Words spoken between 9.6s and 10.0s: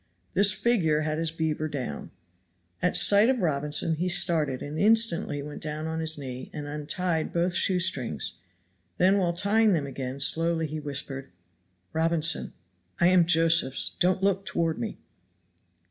them